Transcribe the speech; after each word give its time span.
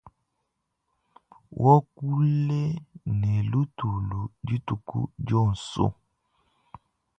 Wakule 1.63 2.61
ne 3.21 3.31
lutulu 3.51 4.19
dituku 4.45 4.99
dionso. 5.25 5.85